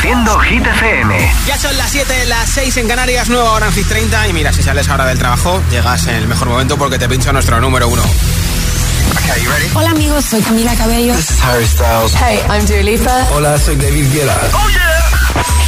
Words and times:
Reproduciendo 0.00 0.38
Hit 0.40 0.66
FM. 0.66 1.32
Ya 1.46 1.58
son 1.58 1.76
las 1.76 1.90
7, 1.90 2.24
las 2.26 2.48
6 2.48 2.76
en 2.78 2.88
Canarias, 2.88 3.28
nueva 3.28 3.52
hora 3.52 3.66
en 3.66 3.72
Hit 3.72 3.86
30. 3.86 4.28
Y 4.28 4.32
mira, 4.32 4.50
si 4.50 4.62
sales 4.62 4.88
ahora 4.88 5.04
del 5.04 5.18
trabajo, 5.18 5.62
llegas 5.70 6.06
en 6.06 6.14
el 6.14 6.26
mejor 6.26 6.48
momento 6.48 6.78
porque 6.78 6.98
te 6.98 7.06
pincho 7.06 7.30
nuestro 7.34 7.60
número 7.60 7.86
uno. 7.86 8.00
Okay, 8.02 9.42
you 9.42 9.50
ready? 9.50 9.68
Hola 9.74 9.90
amigos, 9.90 10.24
soy 10.24 10.40
Camila 10.40 10.74
Cabello. 10.74 11.14
This 11.14 11.30
is 11.30 11.42
Harry 11.42 11.66
Styles. 11.66 12.14
Hey, 12.14 12.40
I'm 12.48 12.64
Dua 12.64 12.82
Lipa. 12.82 13.26
Hola, 13.34 13.58
soy 13.58 13.76
David 13.76 14.10
Guetta. 14.10 14.40
Oh 14.54 14.68
yeah. 14.70 14.90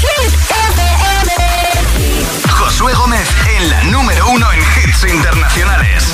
Hit 0.00 0.32
FM. 0.32 1.32
Josué 2.48 2.94
Gómez 2.94 3.28
en 3.58 3.68
la 3.68 3.84
número 3.84 4.30
uno 4.30 4.50
en 4.50 4.60
hits 4.60 5.04
internacionales. 5.12 6.04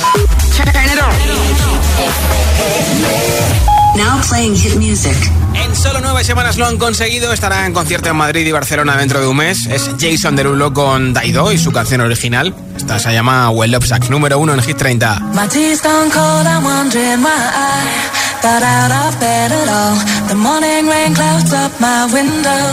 Now 3.95 4.21
playing 4.29 4.55
hit 4.55 4.75
music. 4.75 5.15
En 5.53 5.75
solo 5.75 5.99
nueve 6.01 6.23
semanas 6.23 6.57
lo 6.57 6.65
han 6.65 6.77
conseguido. 6.77 7.33
Estará 7.33 7.65
en 7.65 7.73
concierto 7.73 8.09
en 8.09 8.15
Madrid 8.15 8.45
y 8.45 8.51
Barcelona 8.51 8.95
dentro 8.97 9.19
de 9.19 9.27
un 9.27 9.37
mes. 9.37 9.65
Es 9.65 9.89
Jason 9.99 10.35
Derulo 10.35 10.73
con 10.73 11.13
Daido 11.13 11.51
y 11.51 11.57
su 11.57 11.71
canción 11.71 12.01
original. 12.01 12.53
Esta 12.77 12.99
se 12.99 13.11
llama 13.11 13.49
Well 13.49 13.75
Up 13.75 13.85
Sack, 13.85 14.09
número 14.09 14.39
uno 14.39 14.53
en 14.53 14.61
Hit 14.61 14.77
30. 14.77 15.19
My 15.33 15.47
tea's 15.47 15.81
gone 15.81 16.09
cold, 16.11 16.47
I'm 16.47 16.63
wondering 16.63 17.21
why 17.21 17.29
I 17.29 18.41
got 18.41 18.63
out 18.63 18.91
of 18.91 19.19
bed 19.19 19.51
at 19.51 19.67
all. 19.67 19.95
The 20.27 20.35
morning 20.35 20.87
rain 20.87 21.13
clouds 21.13 21.51
up 21.53 21.71
my 21.79 22.05
window, 22.13 22.63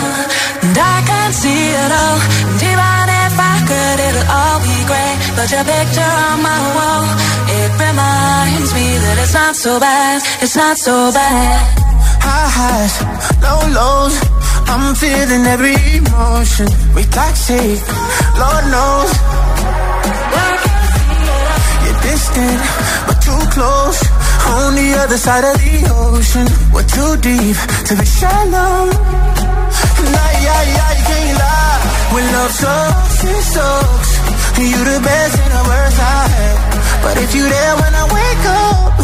and 0.63 0.79
I 0.79 1.03
can't 1.07 1.35
see 1.35 1.71
it 1.71 1.93
all. 1.93 2.21
And 2.61 3.16
could, 3.69 3.99
it'll 4.07 4.29
all 4.31 4.59
be 4.63 4.77
great. 4.91 5.17
But 5.37 5.49
your 5.51 5.65
picture 5.67 6.13
on 6.31 6.39
my 6.43 6.61
wall, 6.77 7.05
it 7.59 7.71
reminds 7.87 8.71
me 8.79 8.87
that 9.05 9.17
it's 9.23 9.35
not 9.35 9.55
so 9.57 9.73
bad, 9.81 10.23
it's 10.43 10.57
not 10.57 10.77
so 10.79 10.95
bad. 11.13 11.59
High 12.27 12.51
highs, 12.59 12.95
low 13.45 13.61
lows. 13.79 14.17
I'm 14.71 14.95
feeling 14.95 15.45
every 15.47 15.79
emotion. 15.99 16.69
We 16.95 17.03
toxic, 17.19 17.79
Lord 18.41 18.65
knows. 18.75 19.11
You're 21.85 22.01
distant, 22.07 22.61
but 23.07 23.19
too 23.27 23.43
close. 23.55 24.01
On 24.47 24.75
the 24.75 24.95
other 25.03 25.19
side 25.19 25.45
of 25.45 25.57
the 25.59 25.77
ocean. 25.91 26.47
We're 26.73 26.89
too 26.97 27.13
deep 27.19 27.57
to 27.89 27.93
be 27.99 28.07
shallow. 28.07 28.91
Can't 31.07 31.39
lie. 31.39 31.56
When 32.13 32.25
love 32.33 32.53
sucks, 32.53 33.25
it 33.25 33.43
sucks. 33.55 34.11
You 34.57 34.81
the 34.93 35.01
best 35.05 35.35
and 35.39 35.53
the 35.53 35.65
worst 35.69 35.99
I 36.01 36.23
had. 36.35 36.57
But 37.05 37.17
if 37.25 37.31
you 37.37 37.45
there 37.45 37.75
when 37.77 37.93
I 37.93 38.05
wake 38.09 38.47
up, 38.67 38.95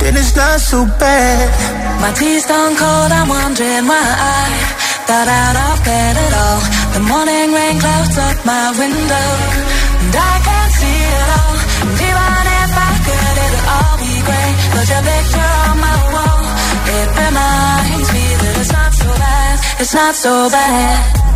then 0.00 0.16
it's 0.16 0.34
not 0.34 0.58
so 0.60 0.86
bad. 0.98 1.46
My 2.00 2.12
tea's 2.12 2.46
gone 2.46 2.74
cold, 2.76 3.10
I'm 3.12 3.28
wondering 3.28 3.84
why 3.86 4.02
I 4.02 4.42
got 5.06 5.28
out 5.28 5.56
of 5.68 5.76
bed 5.84 6.14
at 6.16 6.32
all. 6.44 6.60
The 6.96 7.02
morning 7.12 7.48
rain 7.52 7.76
clouds 7.78 8.16
up 8.18 8.36
my 8.48 8.66
window, 8.80 9.28
and 10.00 10.14
I 10.16 10.34
can't 10.48 10.72
see 10.80 11.00
it 11.12 11.28
all. 11.38 11.56
And 11.86 11.98
even 12.08 12.44
if 12.62 12.72
I 12.88 12.92
could, 13.04 13.36
it'll 13.44 13.66
all 13.76 13.94
be 14.00 14.14
great. 14.28 14.54
But 14.72 14.86
your 14.92 15.02
picture 15.04 15.52
on 15.68 15.76
my 15.86 15.98
wall, 16.14 16.40
it 16.96 17.08
reminds 17.20 18.08
me 18.16 18.24
that 18.40 18.54
it's 18.64 18.72
not 18.72 18.92
so 18.96 19.08
bad, 19.22 19.54
it's 19.82 19.94
not 19.94 20.14
so 20.14 20.32
bad. 20.50 21.35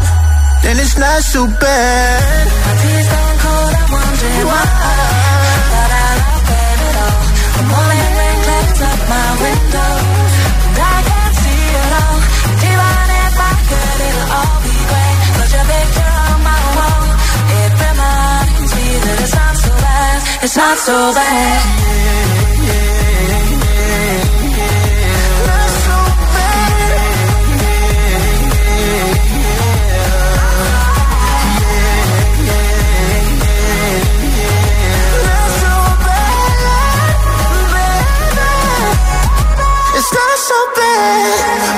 then 0.63 0.77
it's 0.79 0.97
not 0.97 1.21
so 1.21 1.47
bad. 1.47 2.47
My 2.65 2.73
gone 3.13 3.37
cold, 3.43 3.73
I'm 3.81 3.89
wondering 3.91 4.45
why. 4.49 4.63
Of 6.21 6.41
bed 6.49 6.79
all. 7.05 7.21
The 7.57 7.63
morning 7.71 8.11
rain 8.19 8.37
clouds 8.45 8.81
up 8.89 8.99
my 9.09 9.29
window. 9.41 9.91
And 10.67 10.77
I 10.77 10.97
can't 11.09 11.35
see 11.41 11.65
all. 12.01 12.17
Even 12.69 13.05
if 13.25 13.35
I 13.49 13.53
could, 13.69 13.99
it'll 14.07 14.37
all 14.37 14.57
be. 14.63 14.75
But 15.37 15.49
picture 15.71 16.13
on 16.29 16.39
my 16.49 16.61
wall, 16.77 17.05
it 17.61 17.71
reminds 17.85 18.71
me 18.77 18.87
that 19.05 19.17
it's 19.25 19.35
not 19.41 19.55
so 19.65 19.71
bad. 19.85 20.17
It's 20.45 20.57
not 20.57 20.77
so 20.77 20.97
bad. 21.17 23.00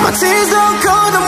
My 0.02 0.10
tears 0.12 0.50
cold. 0.80 1.14
And 1.14 1.24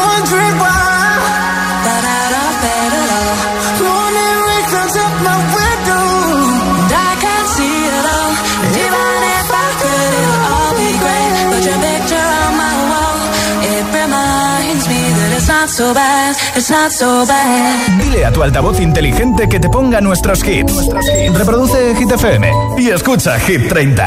I 6.93 7.17
can't 7.21 7.49
see 7.49 7.87
it 7.87 8.07
all. 8.07 8.33
I. 17.29 17.99
Dile 17.99 18.25
a 18.25 18.33
tu 18.33 18.43
altavoz 18.43 18.81
inteligente 18.81 19.49
que 19.49 19.61
te 19.61 19.69
ponga 19.69 20.01
nuestros 20.01 20.43
hits. 20.47 20.89
Reproduce 21.35 21.95
Hit 21.97 22.11
FM 22.11 22.51
y 22.79 22.91
escucha 22.91 23.39
Hit 23.41 23.69
30. 23.69 24.07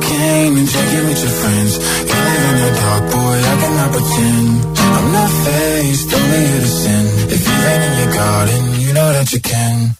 Cocaine 0.00 0.56
and 0.56 0.68
drinking 0.68 1.06
with 1.08 1.20
your 1.22 1.34
friends. 1.40 1.76
You 1.76 2.16
live 2.26 2.44
in 2.50 2.56
the 2.64 2.80
dark, 2.80 3.02
boy, 3.12 3.36
I 3.52 3.54
cannot 3.60 3.92
pretend. 3.92 4.78
I'm 4.78 5.12
not 5.12 5.30
faced, 5.44 6.14
only 6.14 6.38
here 6.38 6.60
to 6.60 6.66
sin. 6.66 7.04
If 7.28 7.40
you 7.46 7.56
ain't 7.70 7.82
in 7.84 7.98
your 8.00 8.14
garden, 8.14 8.80
you 8.80 8.92
know 8.94 9.12
that 9.12 9.32
you 9.32 9.40
can. 9.40 9.99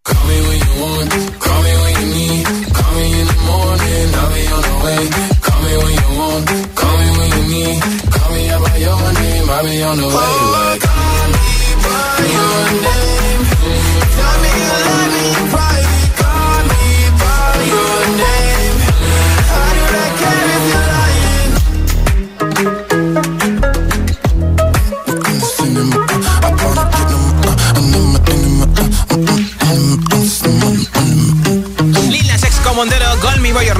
Me 0.31 0.37
when 0.47 0.59
you 0.65 0.73
want, 0.81 1.09
call 1.43 1.59
me 1.65 1.73
when 1.83 1.93
you 1.99 2.07
need. 2.15 2.45
Call 2.77 2.91
me 2.95 3.05
in 3.19 3.27
the 3.31 3.37
morning, 3.51 4.07
I'll 4.21 4.31
be 4.31 4.43
on 4.55 4.61
the 4.67 4.75
way. 4.83 5.03
Call 5.45 5.59
me 5.65 5.73
when 5.81 5.93
you 5.99 6.09
want, 6.19 6.45
call 6.79 6.95
me 7.01 7.07
when 7.17 7.29
you 7.35 7.43
need. 7.53 7.77
Call 8.15 8.29
me 8.31 8.41
out 8.49 8.61
by 8.63 8.77
your 8.85 9.01
name, 9.19 9.49
I'll 9.49 9.63
be 9.67 9.83
on 9.89 9.97
the 9.97 10.07
way. 10.15 10.33
Like, 10.55 10.81
call 10.87 11.27
me 11.33 11.43
by 11.83 12.23
your 12.35 12.55
name. 12.81 13.30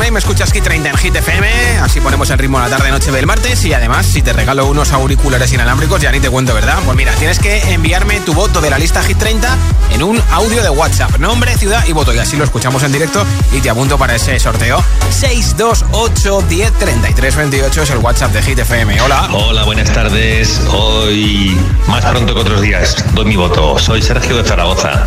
Me 0.10 0.20
escuchas 0.20 0.52
Hit 0.52 0.64
30 0.64 0.90
en 0.90 0.98
Hit 0.98 1.16
FM, 1.16 1.48
así 1.82 2.02
ponemos 2.02 2.30
el 2.32 2.38
ritmo 2.38 2.60
a 2.60 2.68
la 2.68 2.76
tarde-noche 2.76 3.12
del 3.12 3.26
martes 3.26 3.64
y 3.64 3.74
además 3.74 4.06
si 4.06 4.22
te 4.22 4.34
regalo 4.34 4.66
unos 4.66 4.92
auriculares 4.92 5.54
inalámbricos 5.54 6.02
ya 6.02 6.12
ni 6.12 6.20
te 6.20 6.30
cuento, 6.30 6.54
¿verdad? 6.54 6.80
Pues 6.84 6.98
mira, 6.98 7.14
tienes 7.14 7.40
que 7.40 7.72
enviarme 7.72 8.20
tu 8.20 8.34
voto 8.34 8.60
de 8.60 8.70
la 8.70 8.78
lista 8.78 9.02
Hit 9.04 9.18
30 9.18 9.58
en 9.94 10.04
un 10.04 10.22
audio 10.32 10.64
de 10.64 10.70
WhatsApp, 10.70 11.18
nombre, 11.18 11.58
ciudad 11.58 11.86
y 11.88 11.94
voto 11.94 12.14
y 12.14 12.18
así 12.18 12.36
lo 12.36 12.44
escuchamos 12.44 12.84
en 12.84 12.92
directo 12.92 13.26
y 13.54 13.62
te 13.62 13.70
apunto 13.70 13.98
para 13.98 14.14
ese 14.16 14.38
sorteo. 14.38 14.84
628 15.12 16.42
10 16.42 16.74
33 16.74 17.36
28 17.38 17.84
es 17.84 17.90
el 17.92 17.98
WhatsApp 18.00 18.34
de 18.34 18.42
Hit 18.42 18.60
FM. 18.60 19.00
Hola. 19.02 19.30
Hola, 19.32 19.64
buenas 19.64 19.94
tardes. 19.94 20.62
Hoy, 20.74 21.58
más 21.88 22.04
pronto 22.04 22.34
que 22.34 22.42
otros 22.42 22.60
días, 22.60 22.98
doy 23.14 23.26
mi 23.26 23.38
voto. 23.38 23.80
Soy 23.80 24.02
Sergio 24.02 24.36
de 24.36 24.44
Zaragoza. 24.44 25.06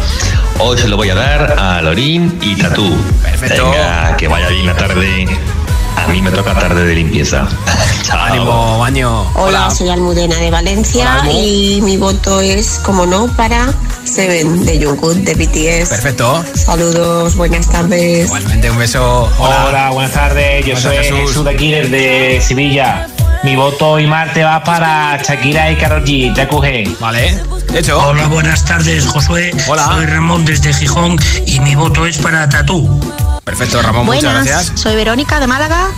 Hoy 0.60 0.78
se 0.78 0.88
lo 0.88 0.96
voy 0.96 1.10
a 1.10 1.14
dar 1.14 1.56
a 1.58 1.82
Lorín 1.82 2.38
y 2.40 2.54
Tatú. 2.54 2.96
Perfecto. 3.22 3.70
Venga, 3.70 4.16
que 4.16 4.28
vaya 4.28 4.48
bien 4.48 4.66
la 4.66 4.74
tarde. 4.74 4.83
A 4.84 6.08
mí 6.08 6.20
me 6.20 6.30
toca 6.30 6.52
tarde 6.52 6.84
de 6.84 6.94
limpieza. 6.96 7.48
Chao. 8.02 8.20
Ánimo, 8.20 8.78
baño. 8.78 9.22
Hola, 9.34 9.70
soy 9.70 9.88
Almudena 9.88 10.36
de 10.36 10.50
Valencia 10.50 11.20
Hola, 11.22 11.32
y 11.32 11.80
mi 11.80 11.96
voto 11.96 12.42
es, 12.42 12.80
como 12.84 13.06
no, 13.06 13.28
para 13.28 13.72
Seven 14.04 14.66
de 14.66 14.84
Jungkook 14.84 15.14
de 15.14 15.34
BTS. 15.34 15.88
Perfecto. 15.88 16.44
Saludos, 16.54 17.34
buenas 17.34 17.66
tardes. 17.70 18.26
Igualmente 18.26 18.70
un 18.70 18.76
beso. 18.76 19.30
Hola. 19.38 19.64
Hola, 19.68 19.90
buenas 19.90 20.12
tardes. 20.12 20.66
Yo 20.66 20.74
Buenas 20.74 20.82
soy 20.82 20.96
Jesús. 20.98 21.18
Jesús 21.30 21.44
de 21.46 21.50
aquí 21.50 21.70
desde 21.70 22.40
Sevilla. 22.42 23.06
Mi 23.42 23.56
voto 23.56 23.92
hoy 23.92 24.06
martes 24.06 24.44
va 24.44 24.62
para 24.62 25.16
Shakira 25.22 25.70
y 25.70 25.76
Karol 25.76 26.04
G, 26.04 26.34
TQG. 26.34 27.00
Vale. 27.00 27.42
De 27.72 27.78
hecho. 27.78 27.98
Hola, 27.98 28.26
buenas 28.26 28.66
tardes, 28.66 29.06
Josué. 29.06 29.50
Hola. 29.66 29.86
Soy 29.86 30.04
Ramón 30.04 30.44
desde 30.44 30.74
Gijón 30.74 31.18
y 31.46 31.60
mi 31.60 31.74
voto 31.74 32.04
es 32.04 32.18
para 32.18 32.46
Tatú. 32.50 33.00
Perfecto, 33.44 33.82
Ramón, 33.82 34.06
muchas 34.06 34.22
Buenas, 34.24 34.46
gracias. 34.46 34.80
soy 34.80 34.96
Verónica 34.96 35.38
de 35.38 35.46
Málaga 35.46 35.88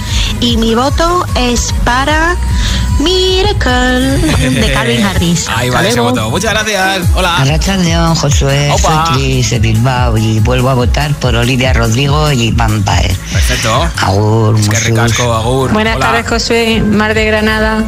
y 0.41 0.57
mi 0.57 0.75
voto 0.75 1.25
es 1.37 1.73
para 1.85 2.35
Miracle 2.99 4.19
de 4.61 4.73
Calvin 4.73 5.05
Harris. 5.05 5.47
Ahí 5.55 5.71
vale 5.71 5.91
ese 5.91 6.01
voto. 6.01 6.29
Muchas 6.31 6.53
gracias. 6.53 7.07
Hola. 7.15 7.45
León, 7.85 8.15
Josué, 8.17 8.71
Opa. 8.73 9.07
soy 9.07 9.15
Cris 9.17 9.51
de 9.51 9.59
Bilbao 9.61 10.17
y 10.19 10.41
vuelvo 10.41 10.71
a 10.71 10.75
votar 10.75 11.15
por 11.15 11.37
Olivia 11.37 11.73
Rodrigo 11.73 12.33
y 12.33 12.51
Vampire. 12.51 13.15
Perfecto. 13.33 13.89
Agur, 14.03 14.59
Es 14.59 14.69
que 14.69 14.79
ricasco, 14.81 15.33
Agur. 15.33 15.73
Buenas 15.73 15.97
Hola. 15.97 16.07
tardes, 16.07 16.29
Josué, 16.29 16.83
Mar 16.83 17.15
de 17.15 17.27
Granada. 17.27 17.85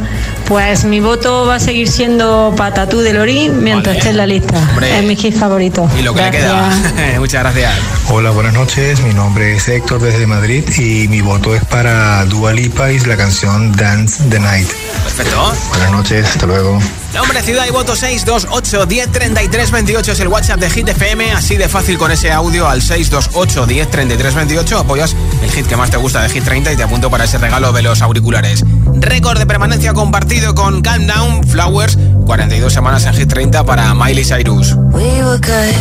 Pues 0.49 0.83
mi 0.83 0.99
voto 0.99 1.45
va 1.45 1.55
a 1.55 1.59
seguir 1.59 1.87
siendo 1.87 2.51
Patatú 2.57 3.01
de 3.01 3.13
Lorín 3.13 3.63
mientras 3.63 3.85
Vale. 3.85 3.97
esté 3.99 4.09
en 4.09 4.17
la 4.17 4.25
lista. 4.25 4.57
Hombre. 4.71 4.97
Es 4.97 5.05
mi 5.05 5.15
hit 5.15 5.37
favorito. 5.37 5.87
Y 5.95 6.01
lo 6.01 6.15
que 6.15 6.23
le 6.23 6.31
queda. 6.31 6.71
muchas 7.19 7.43
gracias. 7.43 7.71
Hola, 8.09 8.31
buenas 8.31 8.53
noches. 8.53 8.99
Mi 9.01 9.13
nombre 9.13 9.55
es 9.55 9.67
Héctor 9.67 10.01
desde 10.01 10.25
Madrid 10.25 10.63
y 10.75 11.07
mi 11.07 11.21
voto 11.21 11.53
es 11.53 11.63
para 11.65 12.25
Dua 12.25 12.51
Lipa 12.51 12.91
y 12.91 12.99
la 13.01 13.15
canción 13.15 13.71
Dance 13.73 14.23
the 14.31 14.39
Night. 14.39 14.67
Perfecto. 15.03 15.53
Buenas 15.69 15.91
noches, 15.91 16.25
hasta 16.25 16.47
luego. 16.47 16.79
Nombre, 17.13 17.41
ciudad 17.43 17.65
y 17.67 17.71
voto 17.71 17.95
628 17.95 18.85
10 18.87 19.11
33 19.11 19.71
28 19.71 20.11
es 20.11 20.19
el 20.19 20.27
WhatsApp 20.29 20.59
de 20.59 20.69
Hit 20.71 20.89
FM. 20.89 21.31
Así 21.31 21.57
de 21.57 21.69
fácil 21.69 21.99
con 21.99 22.11
ese 22.11 22.31
audio 22.31 22.67
al 22.67 22.81
628 22.81 23.67
10 23.67 23.91
33 23.91 24.33
28. 24.33 24.79
Apoyas 24.79 25.15
el 25.43 25.51
hit 25.51 25.67
que 25.67 25.77
más 25.77 25.91
te 25.91 25.97
gusta 25.97 26.23
de 26.23 26.29
Hit 26.29 26.43
30 26.43 26.73
y 26.73 26.75
te 26.75 26.83
apunto 26.83 27.11
para 27.11 27.25
ese 27.25 27.37
regalo 27.37 27.71
de 27.71 27.83
los 27.83 28.01
auriculares. 28.01 28.63
Récord 28.95 29.37
de 29.37 29.45
permanencia 29.45 29.93
compartido 30.39 30.55
con 30.55 30.81
Calm 30.81 31.07
Down 31.07 31.43
Flowers. 31.43 31.97
42 32.25 32.71
semanas 32.71 33.05
en 33.05 33.13
Hit 33.13 33.29
30 33.29 33.63
para 33.63 33.93
Miley 33.93 34.23
Cyrus. 34.23 34.75
We 34.91 35.23
were 35.23 35.39
good, 35.39 35.75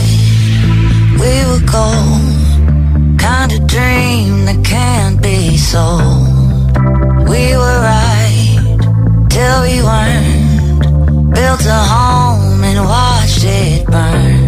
we 1.18 1.44
were 1.46 1.64
gold. 1.66 3.18
Kind 3.18 3.52
of 3.52 3.66
dream 3.66 4.46
that 4.46 4.62
can't 4.62 5.20
be 5.20 5.56
sold. 5.58 6.76
We 7.28 7.56
were 7.56 7.80
right 7.82 9.28
till 9.28 9.62
we 9.62 9.82
weren't. 9.82 11.34
Built 11.34 11.66
a 11.66 11.84
home 11.84 12.64
and 12.64 12.84
watched 12.86 13.44
it 13.44 13.86
burn. 13.86 14.47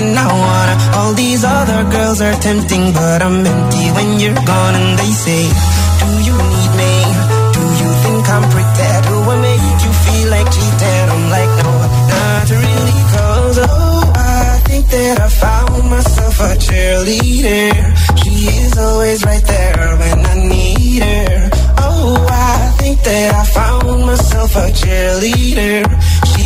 when 0.00 0.16
I 0.16 0.26
wanna. 0.44 0.74
All 0.98 1.12
these 1.14 1.44
other 1.44 1.80
girls 1.90 2.20
are 2.20 2.36
tempting, 2.40 2.92
but 2.92 3.22
I'm 3.22 3.44
empty 3.44 3.86
when 3.96 4.20
you're 4.20 4.42
gone. 4.50 4.74
And 4.80 4.98
they 4.98 5.12
say, 5.24 5.42
Do 6.00 6.08
you 6.28 6.36
need 6.52 6.72
me? 6.80 6.94
Do 7.56 7.62
you 7.80 7.90
think 8.04 8.22
I'm 8.34 8.44
pretty? 8.52 8.88
Do 9.08 9.14
I 9.32 9.36
make 9.48 9.80
you 9.84 9.92
feel 10.04 10.28
like 10.34 10.48
cheating? 10.54 11.06
I'm 11.14 11.24
like, 11.36 11.52
No, 11.60 11.70
not 12.12 12.46
really, 12.62 13.00
cause 13.14 13.58
oh, 13.68 14.12
I 14.16 14.60
think 14.68 14.86
that 14.88 15.16
I 15.20 15.28
found 15.28 15.90
myself 15.90 16.40
a 16.40 16.50
cheerleader. 16.64 17.72
She 18.20 18.32
is 18.64 18.78
always 18.78 19.24
right 19.24 19.44
there 19.44 19.96
when 20.00 20.18
I 20.32 20.34
need 20.52 21.02
her. 21.02 21.50
Oh, 21.78 22.26
I 22.30 22.72
think 22.78 23.02
that 23.02 23.34
I 23.34 23.44
found 23.58 24.06
myself 24.06 24.56
a 24.56 24.66
cheerleader. 24.80 25.84
She 26.30 26.39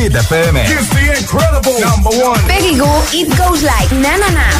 Suena 0.00 0.08
en 0.08 0.08
Hit 0.08 0.14
FM. 0.16 0.64
Peggy 2.46 2.78
Goo, 2.78 3.02
It 3.12 3.36
Goes 3.36 3.62
Like 3.62 3.94
Na 3.96 4.16
Na 4.16 4.30
Na. 4.30 4.50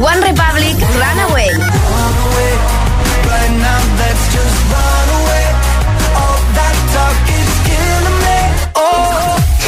One 0.00 0.20
Republic, 0.20 0.76
Runaway. 0.94 1.50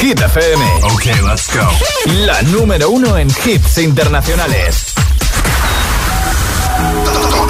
Hit 0.00 0.20
FM. 0.20 0.60
Ok, 0.92 1.04
let's 1.26 1.48
go. 1.52 1.66
La 2.26 2.42
número 2.42 2.90
uno 2.90 3.16
en 3.16 3.28
hits 3.28 3.78
internacionales. 3.78 4.83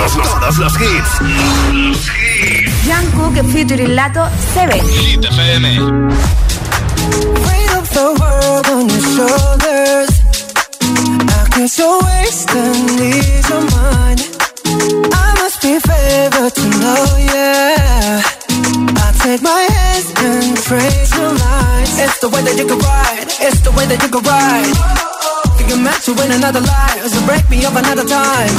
Todos 0.04 0.16
los, 0.16 0.28
todos 0.28 0.58
los 0.58 0.72
hits. 0.80 1.18
Jungkook 2.84 3.42
featuring 3.50 3.94
Lato 3.94 4.28
7. 4.52 4.78
Hit 4.78 5.24
FM. 5.24 5.64
Weight 7.46 7.72
of 7.74 7.88
the 7.90 8.14
world 8.20 8.66
on 8.68 8.88
your 8.90 9.00
shoulders. 9.00 10.10
I 10.82 11.48
guess 11.56 11.78
you're 11.78 11.98
wasting 12.04 12.86
these 12.98 13.48
your 13.48 13.62
mind. 13.62 14.20
I 15.10 15.34
must 15.40 15.62
be 15.62 15.78
favored 15.80 16.54
to 16.54 16.68
know, 16.80 17.16
yeah. 17.32 18.20
I 18.20 19.12
take 19.22 19.40
my 19.40 19.66
hands 19.72 20.12
and 20.18 20.56
praise 20.64 21.16
your 21.16 21.32
lines. 21.32 21.98
It's 21.98 22.18
the 22.20 22.28
way 22.28 22.42
that 22.42 22.58
you 22.58 22.66
can 22.66 22.78
ride. 22.78 23.28
It's 23.40 23.60
the 23.60 23.70
way 23.70 23.86
that 23.86 24.02
you 24.02 24.10
can 24.10 24.22
ride. 24.22 25.13
Think 25.64 25.78
I'm 25.78 26.00
to 26.02 26.12
win 26.12 26.30
another 26.30 26.60
life, 26.60 27.06
so 27.08 27.24
break 27.24 27.48
me 27.48 27.64
up 27.64 27.74
another 27.74 28.04
time. 28.04 28.52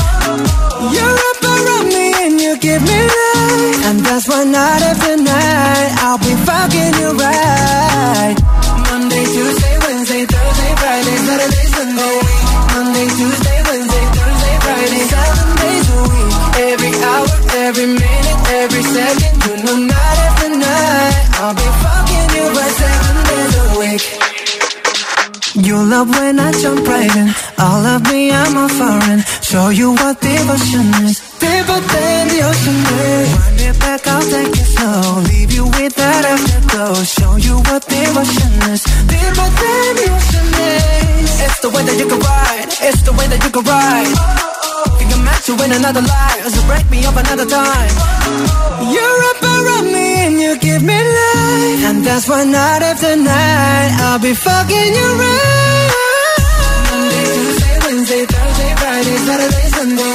You're 0.89 1.17
up 1.29 1.43
around 1.43 1.87
me 1.89 2.11
and 2.25 2.41
you 2.41 2.57
give 2.57 2.81
me 2.81 2.97
life, 2.97 3.85
and 3.85 3.99
that's 3.99 4.27
why 4.27 4.43
night 4.43 4.81
after 4.81 5.15
night 5.15 5.91
I'll 6.01 6.17
be 6.17 6.33
fucking 6.49 6.93
you 6.99 7.11
right. 7.13 7.24
Show 29.55 29.69
you 29.69 29.91
what 29.95 30.19
devotion 30.19 30.83
is. 31.07 31.23
Deeper 31.39 31.79
than 31.79 32.27
the 32.27 32.43
ocean 32.43 32.75
is. 32.75 33.31
Wind 33.39 33.61
it 33.63 33.79
back, 33.79 34.03
I'll 34.03 34.19
take 34.19 34.51
it 34.51 34.67
slow. 34.75 35.23
Leave 35.31 35.53
you 35.55 35.63
with 35.79 35.95
that 35.95 36.27
afterglow. 36.27 36.91
Show 37.07 37.39
you 37.39 37.63
what 37.63 37.87
devotion 37.87 38.51
is. 38.67 38.83
Deeper 39.07 39.47
than 39.47 39.89
the 39.95 40.07
ocean 40.11 40.47
is. 40.59 41.39
It's 41.39 41.59
the 41.63 41.71
way 41.71 41.87
that 41.87 41.95
you 41.95 42.03
can 42.03 42.19
ride. 42.19 42.67
It's 42.83 42.99
the 43.07 43.15
way 43.15 43.31
that 43.31 43.39
you 43.47 43.51
can 43.55 43.63
ride. 43.63 44.11
Think 44.99 45.15
I'm 45.15 45.23
meant 45.23 45.43
to 45.47 45.55
win 45.55 45.71
another 45.71 46.03
life. 46.03 46.43
So 46.51 46.59
break 46.67 46.91
me 46.91 47.07
up 47.07 47.15
another 47.15 47.47
time. 47.47 47.95
Oh. 47.95 48.91
You're 48.91 49.21
up 49.31 49.39
around 49.39 49.87
me 49.87 50.07
and 50.27 50.35
you 50.35 50.59
give 50.59 50.83
me 50.83 50.99
life. 50.99 51.95
And 51.95 52.03
that's 52.03 52.27
why 52.27 52.43
night 52.43 52.83
after 52.83 53.15
night 53.15 53.91
I'll 54.03 54.19
be 54.19 54.35
fucking 54.35 54.91
you 54.99 55.09
right. 55.15 55.95
Monday, 56.91 57.23
Tuesday, 57.23 57.75
Wednesday, 57.87 58.23
Thursday, 58.27 58.54
Fridays, 58.95 59.25
Saturdays, 59.25 59.75
Sundays 59.75 60.14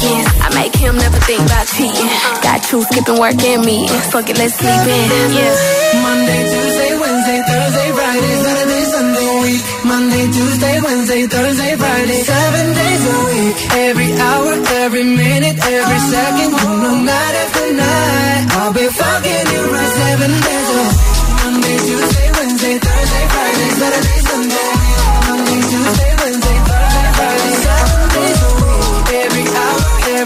I 0.00 0.48
make 0.54 0.74
him 0.76 0.94
never 0.96 1.18
think 1.26 1.42
about 1.42 1.66
cheating. 1.66 2.10
Got 2.42 2.62
you 2.70 2.82
skipping 2.86 3.18
work 3.18 3.34
and 3.42 3.64
me. 3.66 3.88
Fuck 4.14 4.30
it, 4.30 4.38
let's 4.38 4.54
sleep 4.54 4.70
in. 4.86 5.06
Yeah. 5.34 6.02
Monday, 6.02 6.40
Tuesday, 6.46 6.92
Wednesday, 7.02 7.40
Thursday, 7.42 7.88
Friday, 7.98 8.34
Saturday, 8.46 8.84
Sunday, 8.94 9.30
week. 9.42 9.62
Monday, 9.84 10.24
Tuesday, 10.30 10.76
Wednesday, 10.82 11.22
Thursday, 11.26 11.72
Friday, 11.76 12.20
seven 12.22 12.66
days 12.74 13.02
a 13.10 13.16
week. 13.26 13.56
Every 13.90 14.10
hour, 14.14 14.52
every 14.86 15.04
minute, 15.04 15.58
every 15.66 16.00
second, 16.14 16.50
know, 16.52 16.94
night 17.02 17.34
after 17.42 17.66
night. 17.74 18.42
I'll 18.54 18.72
be 18.72 18.86
fucking 18.86 19.46
you 19.52 19.62
right 19.72 19.92
seven 19.98 20.30
days 20.46 20.57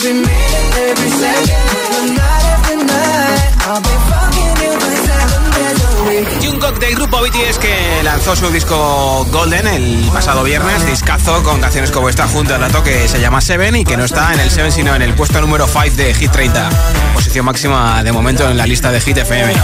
every 0.05 0.21
minute, 0.21 0.77
every 0.79 1.11
second, 1.11 2.09
know, 2.09 2.15
night 2.15 2.45
after 2.45 2.77
night. 2.77 3.55
I'll 3.69 3.81
be 3.81 4.12
del 6.81 6.95
grupo 6.95 7.21
BTS 7.21 7.59
que 7.59 8.03
lanzó 8.03 8.37
su 8.37 8.49
disco 8.51 9.27
Golden 9.31 9.67
el 9.67 10.11
pasado 10.13 10.43
viernes, 10.43 10.87
discazo 10.87 11.43
con 11.43 11.61
canciones 11.61 11.91
como 11.91 12.09
esta 12.09 12.27
junto 12.27 12.55
al 12.55 12.61
dato 12.61 12.83
que 12.83 13.09
se 13.09 13.21
llama 13.21 13.41
Seven 13.41 13.77
y 13.77 13.85
que 13.85 13.97
no 13.97 14.05
está 14.05 14.33
en 14.33 14.41
el 14.41 14.51
Seven 14.51 14.73
sino 14.73 14.95
en 14.95 15.03
el 15.03 15.15
puesto 15.15 15.41
número 15.41 15.67
5 15.67 15.97
de 15.97 16.15
Hit 16.15 16.31
30, 16.31 16.71
posición 17.15 17.45
máxima 17.47 18.03
de 18.03 18.13
momento 18.13 18.49
en 18.49 18.57
la 18.57 18.67
lista 18.67 18.91
de 18.91 19.01
Hit 19.01 19.19
FM. 19.19 19.55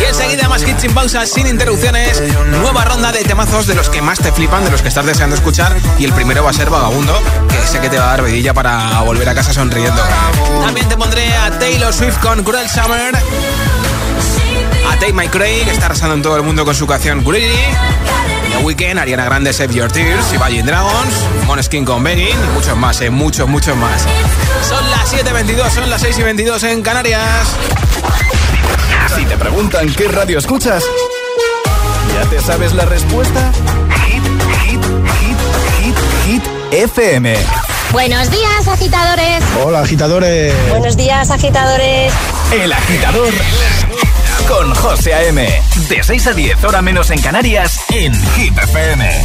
Y 0.00 0.04
enseguida 0.04 0.48
más 0.48 0.62
hits 0.62 0.82
sin 0.82 0.92
pausas, 0.92 1.30
sin 1.30 1.46
interrupciones, 1.46 2.22
nueva 2.50 2.84
ronda 2.84 3.12
de 3.12 3.22
temazos 3.24 3.66
de 3.66 3.74
los 3.74 3.88
que 3.88 4.02
más 4.02 4.18
te 4.18 4.32
flipan, 4.32 4.64
de 4.64 4.70
los 4.70 4.82
que 4.82 4.88
estás 4.88 5.06
deseando 5.06 5.36
escuchar 5.36 5.76
y 5.98 6.04
el 6.04 6.12
primero 6.12 6.44
va 6.44 6.50
a 6.50 6.54
ser 6.54 6.70
Vagabundo, 6.70 7.20
que 7.48 7.66
sé 7.66 7.80
que 7.80 7.88
te 7.88 7.98
va 7.98 8.04
a 8.04 8.16
dar 8.16 8.24
vidilla 8.24 8.54
para 8.54 9.00
volver 9.00 9.28
a 9.28 9.34
casa 9.34 9.52
sonriendo. 9.52 10.02
También 10.62 10.88
te 10.88 10.96
pondré 10.96 11.34
a 11.36 11.50
Taylor 11.58 11.92
Swift 11.92 12.18
con 12.18 12.42
Cruel 12.42 12.68
Summer 12.68 13.12
a 14.94 14.98
Take 14.98 15.12
My 15.12 15.28
Craig, 15.28 15.64
que 15.64 15.70
está 15.70 15.86
arrasando 15.86 16.14
en 16.14 16.22
todo 16.22 16.36
el 16.36 16.42
mundo 16.42 16.64
con 16.64 16.74
su 16.74 16.86
canción 16.86 17.24
Greedy. 17.24 17.54
The 18.50 18.58
Weeknd, 18.58 18.98
Ariana 18.98 19.24
Grande, 19.24 19.52
Save 19.52 19.74
Your 19.74 19.90
Tears, 19.90 20.32
Imagine 20.32 20.62
Dragons, 20.62 21.14
Moneskin 21.46 21.84
con 21.84 22.02
Begging 22.02 22.28
y 22.28 22.54
muchos 22.54 22.76
más, 22.76 23.00
eh, 23.00 23.10
muchos, 23.10 23.48
muchos 23.48 23.76
más. 23.76 24.02
Son 24.68 24.90
las 24.90 25.12
7.22, 25.12 25.70
son 25.70 25.90
las 25.90 26.00
6 26.00 26.18
y 26.18 26.22
22 26.22 26.62
en 26.64 26.82
Canarias. 26.82 27.48
Si 29.16 29.24
te 29.24 29.36
preguntan 29.36 29.92
qué 29.94 30.08
radio 30.08 30.38
escuchas, 30.38 30.84
¿ya 32.14 32.28
te 32.28 32.40
sabes 32.40 32.74
la 32.74 32.84
respuesta? 32.84 33.52
Hit, 34.06 34.24
hit, 34.64 34.84
hit, 35.20 35.36
hit, 35.80 35.96
hit, 36.26 36.44
FM. 36.72 37.36
Buenos 37.92 38.30
días, 38.30 38.68
agitadores. 38.68 39.42
Hola, 39.64 39.80
agitadores. 39.80 40.54
Buenos 40.70 40.96
días, 40.96 41.30
agitadores. 41.30 42.12
El 42.52 42.72
agitador 42.72 43.32
con 44.48 44.74
José 44.74 45.14
A.M. 45.14 45.62
De 45.88 46.02
6 46.02 46.26
a 46.26 46.32
10, 46.32 46.64
hora 46.64 46.82
menos 46.82 47.10
en 47.10 47.20
Canarias, 47.20 47.80
en 47.90 48.12
Hit 48.12 48.56
FM. 48.56 49.24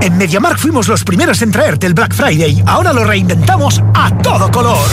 En 0.00 0.16
MediaMark 0.18 0.58
fuimos 0.58 0.86
los 0.88 1.02
primeros 1.02 1.42
en 1.42 1.50
traerte 1.50 1.86
el 1.86 1.94
Black 1.94 2.14
Friday. 2.14 2.62
Ahora 2.66 2.92
lo 2.92 3.04
reinventamos 3.04 3.80
a 3.94 4.16
todo 4.18 4.50
color. 4.50 4.86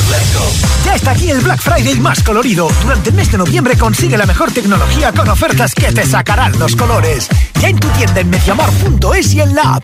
Ya 0.86 0.96
está 0.96 1.12
aquí 1.12 1.30
el 1.30 1.42
Black 1.42 1.62
Friday 1.62 2.00
más 2.00 2.24
colorido. 2.24 2.70
Durante 2.82 3.10
el 3.10 3.16
mes 3.16 3.32
de 3.32 3.38
noviembre 3.38 3.78
consigue 3.78 4.18
la 4.18 4.26
mejor 4.26 4.52
tecnología 4.52 5.12
con 5.12 5.30
ofertas 5.30 5.76
que 5.76 5.92
te 5.92 6.06
sacarán 6.06 6.58
los 6.58 6.76
colores. 6.76 7.28
Ya 7.60 7.70
en 7.70 7.80
tu 7.80 7.88
tienda 7.90 8.22
en 8.22 8.30
mediamar.es 8.30 9.34
y 9.34 9.42
en 9.42 9.56
la 9.56 9.76
app. 9.76 9.84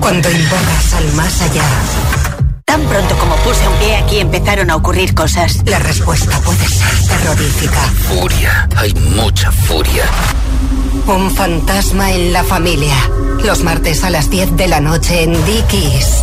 Cuando 0.00 0.30
invocas 0.30 0.94
al 0.94 1.12
más 1.14 1.42
allá. 1.42 2.23
Tan 2.64 2.82
pronto 2.86 3.16
como 3.18 3.36
puse 3.36 3.66
un 3.68 3.74
pie 3.74 3.96
aquí 3.96 4.18
empezaron 4.18 4.70
a 4.70 4.76
ocurrir 4.76 5.14
cosas. 5.14 5.62
La 5.66 5.78
respuesta 5.78 6.38
puede 6.40 6.66
ser 6.66 7.08
terrorífica. 7.08 7.80
Furia, 8.08 8.68
hay 8.76 8.92
mucha 8.94 9.52
furia. 9.52 10.04
Un 11.06 11.30
fantasma 11.30 12.10
en 12.12 12.32
la 12.32 12.42
familia. 12.42 12.96
Los 13.44 13.62
martes 13.62 14.02
a 14.04 14.10
las 14.10 14.30
10 14.30 14.56
de 14.56 14.68
la 14.68 14.80
noche 14.80 15.22
en 15.22 15.32
Dickies. 15.44 16.22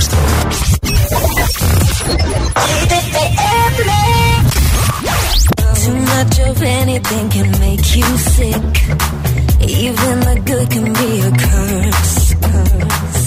Too 5.81 5.95
much 5.95 6.39
of 6.39 6.61
anything 6.61 7.29
can 7.29 7.51
make 7.59 7.95
you 7.95 8.17
sick. 8.17 8.65
Even 9.61 10.19
the 10.21 10.41
good 10.45 10.69
can 10.71 10.85
be 10.93 11.21
a 11.21 11.31
curse. 11.31 12.33
curse. 12.33 13.25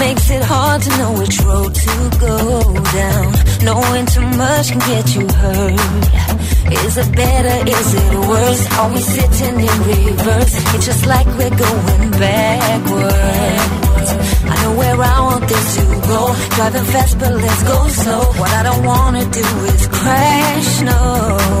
Makes 0.00 0.30
it 0.30 0.42
hard 0.42 0.82
to 0.82 0.90
know 0.98 1.12
which 1.18 1.40
road 1.40 1.74
to 1.74 2.10
go 2.20 2.74
down. 3.02 3.32
Knowing 3.64 4.06
too 4.06 4.26
much 4.36 4.70
can 4.70 4.80
get 4.80 5.14
you 5.14 5.26
hurt. 5.26 6.06
Is 6.84 6.96
it 6.98 7.10
better? 7.14 7.68
Is 7.68 7.94
it 7.94 8.14
worse? 8.14 8.66
Are 8.78 8.90
we 8.92 9.00
sitting 9.00 9.60
in 9.60 9.78
reverse? 9.90 10.54
It's 10.74 10.86
just 10.86 11.06
like 11.06 11.26
we're 11.38 11.50
going 11.50 12.10
backwards. 12.12 13.85
I 14.52 14.54
know 14.62 14.72
where 14.80 14.98
I 15.02 15.20
want 15.28 15.44
this 15.48 15.76
to 15.76 15.84
go. 16.10 16.20
Driving 16.56 16.86
fast, 16.92 17.18
but 17.18 17.32
let's 17.34 17.62
go 17.62 17.78
slow. 17.88 18.22
What 18.40 18.50
I 18.60 18.62
don't 18.68 18.84
wanna 18.84 19.24
do 19.24 19.46
is 19.72 19.82
crash, 19.88 20.70
no. 20.82 21.02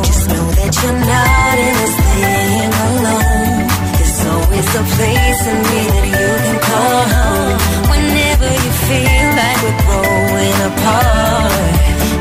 Just 0.08 0.24
know 0.28 0.46
that 0.58 0.72
you're 0.80 1.00
not 1.14 1.56
in 1.66 1.74
this 1.82 1.96
thing 2.14 2.70
alone. 2.86 3.66
There's 3.96 4.20
always 4.32 4.68
a 4.80 4.84
place 4.94 5.42
in 5.52 5.58
me 5.68 5.80
that 5.94 6.06
you 6.16 6.30
can 6.46 6.58
call 6.68 7.02
home. 7.16 7.58
Whenever 7.92 8.48
you 8.64 8.72
feel 8.86 9.26
like 9.40 9.58
we're 9.64 9.80
growing 9.86 10.58
apart, 10.70 11.72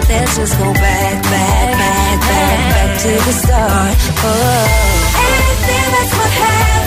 let's 0.10 0.34
just 0.36 0.56
go 0.60 0.70
back, 0.74 1.16
back, 1.34 1.68
back, 1.82 2.18
back, 2.30 2.60
back 2.74 2.92
to 3.04 3.12
the 3.28 3.34
start. 3.44 3.96
Oh. 4.26 4.96
Anything 5.26 5.86
that's 5.96 6.14
what 6.20 6.32
happened, 6.44 6.85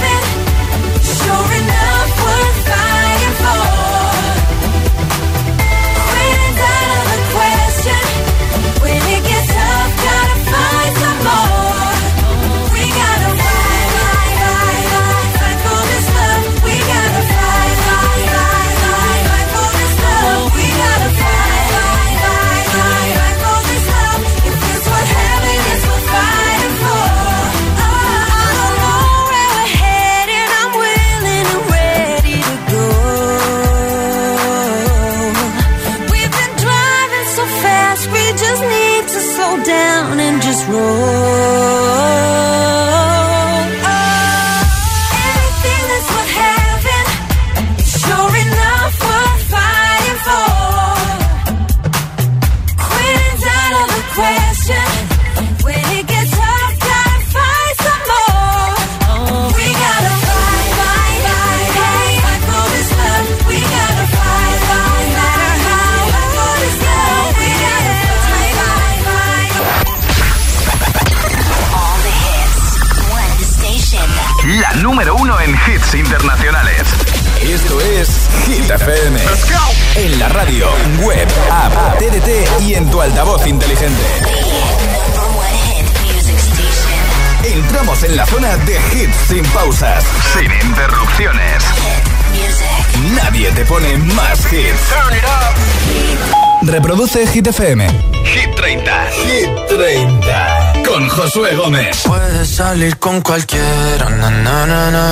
12 97.18 97.32
Hit 97.32 97.46
FM. 97.48 97.82
Hit 98.24 98.54
30. 98.54 99.06
Hit 99.26 99.50
30. 99.66 100.82
Con 100.86 101.08
Josué 101.08 101.56
Gómez. 101.56 102.02
Puedes 102.06 102.48
salir 102.48 102.96
con 102.98 103.20
cualquiera, 103.22 104.08
na, 104.08 104.30
na, 104.30 104.66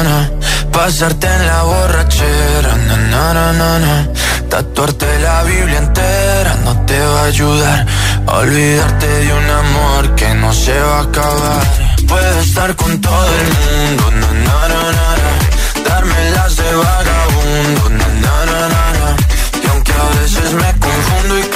na, 0.05 0.31
pasarte 0.71 1.27
en 1.27 1.47
la 1.47 1.63
borrachera, 1.65 2.77
na, 3.11 4.09
tatuarte 4.49 5.19
la 5.19 5.43
Biblia 5.43 5.79
entera 5.79 6.55
no 6.65 6.87
te 6.87 6.97
va 7.01 7.23
a 7.23 7.25
ayudar. 7.25 7.87
Olvidarte 8.27 9.09
de 9.09 9.33
un 9.33 9.51
amor 9.51 10.15
que 10.15 10.33
no 10.35 10.53
se 10.53 10.79
va 10.79 10.99
a 10.99 11.03
acabar. 11.03 11.63
Puedes 12.07 12.47
estar 12.47 12.77
con 12.77 13.01
todo 13.01 13.31
el 13.41 13.49
mundo, 13.59 14.05
darme 15.89 16.31
las 16.37 16.55
de 16.55 16.73
vagabundo, 16.73 17.83
y 19.61 19.67
aunque 19.67 19.93
a 19.93 20.21
veces 20.21 20.53
me 20.53 20.71
confundo 20.79 21.39
y 21.41 21.56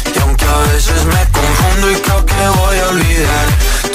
aunque 0.41 0.69
a 0.69 0.73
veces 0.73 1.05
me 1.05 1.31
confundo 1.31 1.91
y 1.91 1.95
creo 1.95 2.25
que 2.25 2.59
voy 2.59 2.77
a 2.77 2.89
olvidar 2.89 3.80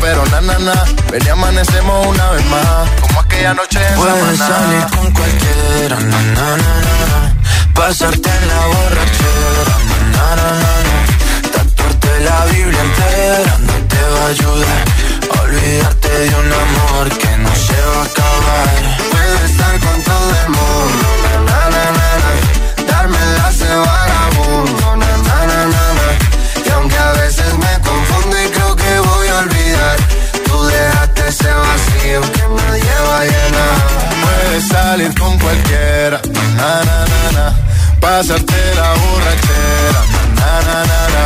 pero 0.00 0.24
na, 0.26 0.40
na, 0.40 0.58
na. 0.58 0.84
Ven 1.10 1.22
y 1.24 1.28
amanecemos 1.28 2.06
una 2.06 2.30
vez 2.30 2.44
más, 2.46 2.88
como 3.00 3.20
aquella 3.20 3.54
noche 3.54 3.78
en 3.86 3.94
Puedes 3.96 4.38
salir 4.38 4.86
con 4.96 5.12
cualquiera, 5.12 5.96
na, 6.00 6.22
na, 6.36 6.56
na, 6.56 6.74
na, 6.82 7.34
Pasarte 7.74 8.28
en 8.28 8.48
la 8.48 8.66
borrachera, 8.66 9.74
na, 10.12 10.36
na, 10.36 10.48
na, 10.62 10.72
na, 10.86 11.52
Tatuarte 11.52 12.20
la 12.20 12.44
Biblia 12.46 12.80
entera 12.80 13.58
no 13.58 13.72
te 13.88 14.02
va 14.12 14.22
a 14.22 14.28
ayudar. 14.28 14.84
Olvidarte 15.42 16.08
de 16.08 16.28
un 16.28 16.52
amor 16.52 17.08
que 17.18 17.36
no 17.38 17.54
se 17.54 17.80
va 17.80 18.00
a 18.00 18.04
acabar. 18.04 18.68
Puedes 19.10 19.50
estar 19.50 19.78
con 19.80 20.02
todo 20.02 20.30
el 20.42 20.48
mundo, 20.50 21.06
Salir 34.60 35.14
con 35.14 35.38
cualquiera, 35.38 36.20
na, 36.56 36.84
na, 36.84 37.04
na, 37.06 37.32
na. 37.32 37.46
Pasarte 38.00 38.74
la 38.74 38.90
borrachera, 39.00 40.00
na, 40.34 40.50
na, 40.66 40.78
na, 40.90 41.00
na. 41.14 41.24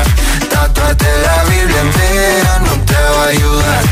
Tatuarte 0.51 1.07
la 1.25 1.45
Biblia 1.45 1.81
entera 1.81 2.59
no 2.59 2.73
te 2.85 2.95
va 2.95 3.25
a 3.25 3.29
ayudar. 3.29 3.83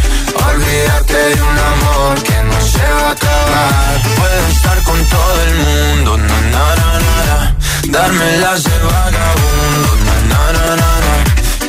Olvidarte 0.46 1.14
de 1.14 1.42
un 1.42 1.58
amor 1.72 2.22
que 2.22 2.38
no 2.50 2.60
se 2.60 2.84
va 2.96 3.08
a 3.08 3.12
acabar. 3.12 4.00
Puedes 4.18 4.56
estar 4.56 4.82
con 4.82 5.02
todo 5.06 5.42
el 5.46 5.54
mundo, 5.54 6.18
na, 6.18 6.40
na, 6.54 6.64
na, 6.80 6.90
na, 7.06 7.16
na. 7.30 7.56
Darme 7.88 8.36
las 8.38 8.62
de 8.62 8.78
vagabundo, 8.78 9.90
na, 10.28 10.52
na, 10.52 10.76
na, 10.76 10.92
na. 11.04 11.14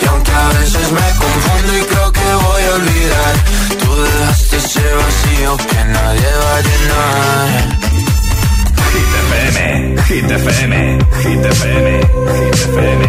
Y 0.01 0.05
aunque 0.07 0.31
a 0.31 0.49
veces 0.59 0.91
me 0.91 1.07
confundo 1.23 1.77
y 1.77 1.81
creo 1.85 2.11
que 2.11 2.33
voy 2.45 2.63
a 2.63 2.73
olvidar, 2.75 3.33
ese 4.63 4.81
vacío 5.01 5.57
que 5.57 5.81
nadie 5.95 6.31
va 6.43 6.55
a 6.57 6.61
llenar. 6.67 7.47
Hit 8.93 9.11
FM, 9.27 9.57
Hit 10.07 10.29
FM, 10.43 10.73
Hit 11.23 11.45
FM, 11.57 11.87
Hit 12.37 12.55
FM, 12.69 13.01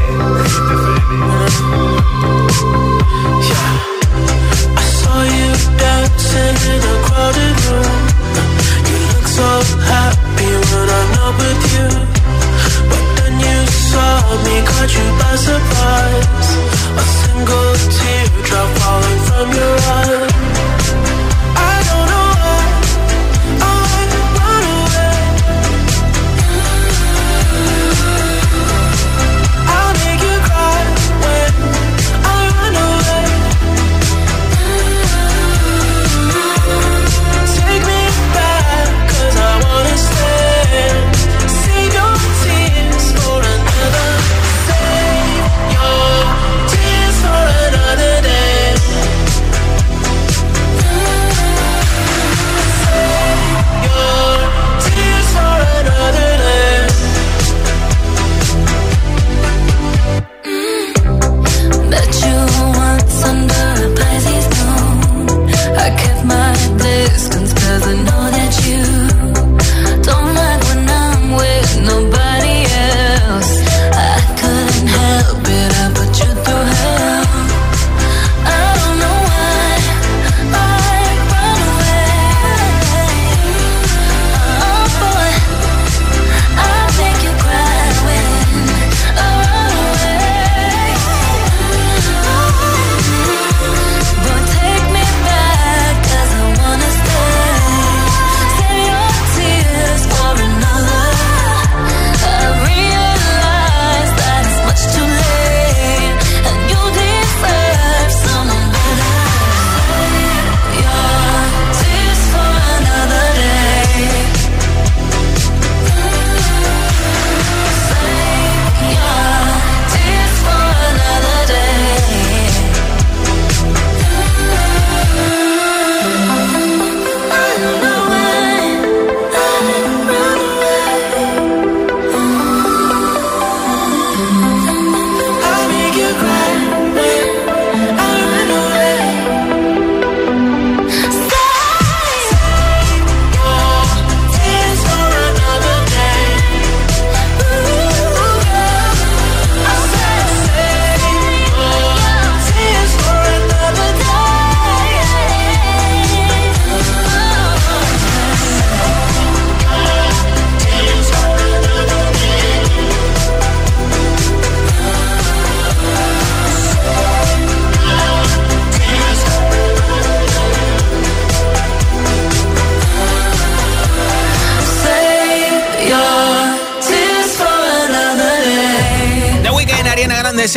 Yeah. 3.49 3.73
I 4.77 4.85
saw 4.99 5.19
you 5.37 5.51
dancing 5.83 6.59
in 6.73 6.81
a 6.93 6.97
crowded 7.07 7.57
room. 7.67 8.01
You 8.89 8.99
look 9.13 9.27
so 9.39 9.49
happy 9.93 10.51
when 10.71 10.87
I'm 10.99 11.09
not 11.19 11.33
with 11.43 11.63
you. 11.75 11.89
But 12.91 13.05
then 13.17 13.35
you 13.47 13.59
saw 13.91 14.13
me, 14.45 14.57
caught 14.71 14.93
you 14.99 15.07
by 15.21 15.35
surprise. 15.49 16.49
A 17.03 17.05
single 17.21 17.73
teardrop 17.97 18.71
de 19.55 20.82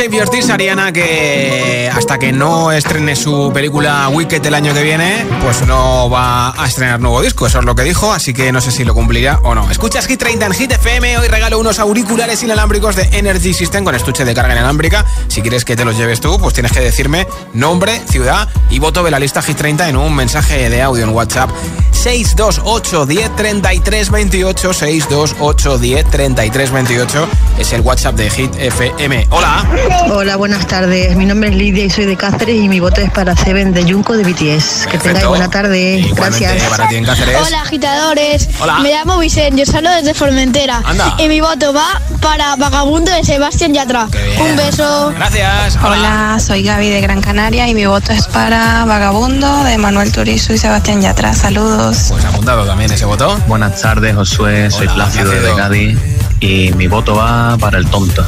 Save 0.06 0.18
Your 0.18 0.50
Ariana, 0.50 0.92
que 0.92 1.65
hasta 2.06 2.20
que 2.20 2.30
no 2.30 2.70
estrene 2.70 3.16
su 3.16 3.50
película 3.52 4.08
Wicked 4.10 4.46
el 4.46 4.54
año 4.54 4.72
que 4.72 4.84
viene, 4.84 5.26
pues 5.42 5.66
no 5.66 6.08
va 6.08 6.54
a 6.56 6.64
estrenar 6.68 7.00
nuevo 7.00 7.20
disco. 7.20 7.48
Eso 7.48 7.58
es 7.58 7.64
lo 7.64 7.74
que 7.74 7.82
dijo, 7.82 8.12
así 8.12 8.32
que 8.32 8.52
no 8.52 8.60
sé 8.60 8.70
si 8.70 8.84
lo 8.84 8.94
cumplirá 8.94 9.40
o 9.42 9.56
no. 9.56 9.68
Escuchas 9.72 10.06
Hit 10.06 10.20
30 10.20 10.46
en 10.46 10.52
Hit 10.52 10.70
FM. 10.70 11.18
Hoy 11.18 11.26
regalo 11.26 11.58
unos 11.58 11.80
auriculares 11.80 12.44
inalámbricos 12.44 12.94
de 12.94 13.08
Energy 13.10 13.52
System 13.52 13.82
con 13.82 13.96
estuche 13.96 14.24
de 14.24 14.34
carga 14.34 14.52
inalámbrica. 14.52 15.04
Si 15.26 15.42
quieres 15.42 15.64
que 15.64 15.74
te 15.74 15.84
los 15.84 15.96
lleves 15.96 16.20
tú, 16.20 16.38
pues 16.38 16.54
tienes 16.54 16.70
que 16.70 16.78
decirme 16.78 17.26
nombre, 17.54 18.00
ciudad 18.08 18.48
y 18.70 18.78
voto 18.78 19.02
de 19.02 19.10
la 19.10 19.18
lista 19.18 19.42
Hit 19.42 19.56
30 19.56 19.88
en 19.88 19.96
un 19.96 20.14
mensaje 20.14 20.70
de 20.70 20.82
audio 20.82 21.02
en 21.02 21.10
WhatsApp 21.10 21.50
628 21.90 23.06
10 23.06 23.34
33 23.34 24.10
28 24.10 24.72
628 24.72 25.78
10 25.78 26.10
33 26.10 26.70
28 26.70 27.28
es 27.58 27.72
el 27.72 27.80
WhatsApp 27.80 28.14
de 28.14 28.30
Hit 28.30 28.54
FM. 28.54 29.26
Hola. 29.30 29.66
Hola, 30.12 30.36
buenas 30.36 30.68
tardes. 30.68 31.16
Mi 31.16 31.26
nombre 31.26 31.48
es 31.48 31.56
Lidia 31.56 31.84
y 31.84 31.90
soy 31.96 32.04
de 32.04 32.16
Cáceres 32.18 32.62
y 32.62 32.68
mi 32.68 32.78
voto 32.78 33.00
es 33.00 33.10
para 33.10 33.34
Seven 33.34 33.72
de 33.72 33.90
Junco 33.90 34.18
de 34.18 34.22
BTS. 34.22 34.86
Que 34.86 34.98
tengáis 34.98 35.24
buena 35.24 35.48
tarde. 35.48 36.06
Gracias. 36.14 36.62
Para 36.64 36.88
ti 36.88 36.96
en 36.96 37.06
Cáceres. 37.06 37.38
Hola, 37.46 37.62
agitadores. 37.62 38.50
Hola. 38.60 38.80
Me 38.80 38.90
llamo 38.90 39.18
Vicente, 39.18 39.64
yo 39.64 39.64
salgo 39.64 39.88
desde 39.88 40.12
Formentera. 40.12 40.82
Anda. 40.84 41.14
Y 41.18 41.26
mi 41.28 41.40
voto 41.40 41.72
va 41.72 42.02
para 42.20 42.54
Vagabundo 42.56 43.10
de 43.10 43.24
Sebastián 43.24 43.72
Yatra. 43.72 44.08
Un 44.38 44.56
beso. 44.56 45.10
Gracias. 45.16 45.78
Hola, 45.82 46.36
soy 46.38 46.64
Gaby 46.64 46.90
de 46.90 47.00
Gran 47.00 47.22
Canaria 47.22 47.66
y 47.66 47.72
mi 47.72 47.86
voto 47.86 48.12
es 48.12 48.26
para 48.26 48.84
Vagabundo 48.84 49.64
de 49.64 49.78
Manuel 49.78 50.12
Turizo 50.12 50.52
y 50.52 50.58
Sebastián 50.58 51.00
Yatra. 51.00 51.32
Saludos. 51.32 52.08
Pues 52.10 52.22
apuntado 52.26 52.66
también 52.66 52.92
ese 52.92 53.06
voto. 53.06 53.38
Buenas 53.46 53.80
tardes, 53.80 54.14
Josué. 54.14 54.70
Soy 54.70 54.86
Hola, 54.86 54.94
Plácido 54.96 55.30
de. 55.30 55.54
Cádiz 55.54 55.98
y 56.40 56.72
mi 56.74 56.88
voto 56.88 57.14
va 57.14 57.56
para 57.56 57.78
el 57.78 57.88
tonto. 57.88 58.22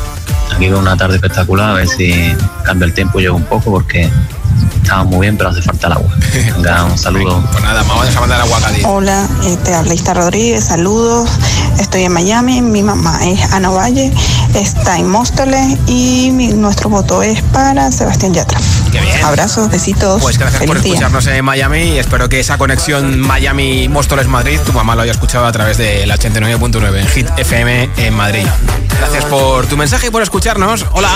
Aquí 0.54 0.68
veo 0.68 0.78
una 0.78 0.96
tarde 0.96 1.16
espectacular, 1.16 1.70
a 1.70 1.74
ver 1.74 1.88
si 1.88 2.34
cambia 2.64 2.86
el 2.86 2.94
tiempo 2.94 3.18
y 3.20 3.22
llego 3.22 3.36
un 3.36 3.44
poco 3.44 3.70
porque 3.70 4.10
estaba 4.82 5.04
muy 5.04 5.20
bien, 5.20 5.36
pero 5.36 5.50
hace 5.50 5.62
falta 5.62 5.86
el 5.86 5.92
agua. 5.94 6.10
Venga, 6.56 6.84
un 6.84 6.98
saludo. 6.98 7.42
Pues 7.52 7.62
nada, 7.62 7.82
vamos 7.86 8.16
a 8.16 8.20
mandar 8.20 8.40
agua 8.40 8.58
a. 8.58 8.88
Hola, 8.88 9.28
te 9.64 9.74
habla 9.74 9.94
Ista 9.94 10.14
Rodríguez, 10.14 10.64
saludos. 10.64 11.28
Estoy 11.78 12.02
en 12.04 12.12
Miami, 12.12 12.60
mi 12.60 12.82
mamá 12.82 13.20
es 13.24 13.52
Ana 13.52 13.70
Valle, 13.70 14.12
está 14.54 14.98
en 14.98 15.08
Móstoles 15.08 15.78
y 15.86 16.30
mi- 16.32 16.48
nuestro 16.48 16.88
voto 16.90 17.22
es 17.22 17.40
para 17.42 17.92
Sebastián 17.92 18.34
Yatra. 18.34 18.58
Qué 18.90 19.00
bien. 19.00 19.24
Abrazos, 19.24 19.70
besitos. 19.70 20.20
Pues 20.22 20.38
gracias 20.38 20.62
por 20.64 20.80
día. 20.80 20.92
escucharnos 20.92 21.26
en 21.26 21.44
Miami 21.44 21.82
y 21.94 21.98
espero 21.98 22.28
que 22.28 22.40
esa 22.40 22.58
conexión 22.58 23.20
Miami-Móstoles-Madrid 23.20 24.60
tu 24.64 24.72
mamá 24.72 24.94
lo 24.94 25.02
haya 25.02 25.12
escuchado 25.12 25.46
a 25.46 25.52
través 25.52 25.78
de 25.78 26.06
la 26.06 26.16
89.9 26.16 26.98
en 26.98 27.08
Hit 27.08 27.28
FM 27.36 27.90
en 27.96 28.14
Madrid. 28.14 28.46
Gracias 28.98 29.24
por 29.26 29.66
tu 29.66 29.76
mensaje 29.76 30.08
y 30.08 30.10
por 30.10 30.22
escucharnos. 30.22 30.84
Hola. 30.92 31.10